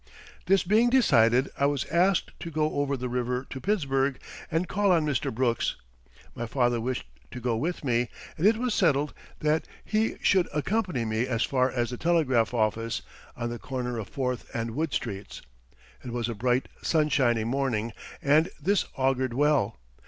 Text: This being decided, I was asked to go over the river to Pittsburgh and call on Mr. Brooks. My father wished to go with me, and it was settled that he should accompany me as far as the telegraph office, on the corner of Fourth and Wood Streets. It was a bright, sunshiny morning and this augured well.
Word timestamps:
This 0.47 0.63
being 0.63 0.89
decided, 0.89 1.49
I 1.59 1.67
was 1.67 1.85
asked 1.91 2.31
to 2.39 2.49
go 2.49 2.73
over 2.73 2.97
the 2.97 3.07
river 3.07 3.45
to 3.51 3.61
Pittsburgh 3.61 4.19
and 4.49 4.67
call 4.67 4.91
on 4.91 5.05
Mr. 5.05 5.31
Brooks. 5.31 5.75
My 6.33 6.47
father 6.47 6.81
wished 6.81 7.05
to 7.29 7.39
go 7.39 7.55
with 7.55 7.83
me, 7.83 8.09
and 8.35 8.47
it 8.47 8.57
was 8.57 8.73
settled 8.73 9.13
that 9.41 9.67
he 9.85 10.17
should 10.19 10.49
accompany 10.51 11.05
me 11.05 11.27
as 11.27 11.43
far 11.43 11.69
as 11.69 11.91
the 11.91 11.97
telegraph 11.97 12.51
office, 12.51 13.03
on 13.37 13.51
the 13.51 13.59
corner 13.59 13.99
of 13.99 14.09
Fourth 14.09 14.49
and 14.55 14.71
Wood 14.71 14.91
Streets. 14.91 15.43
It 16.03 16.11
was 16.11 16.27
a 16.27 16.33
bright, 16.33 16.67
sunshiny 16.81 17.43
morning 17.43 17.93
and 18.23 18.49
this 18.59 18.85
augured 18.97 19.35
well. 19.35 19.77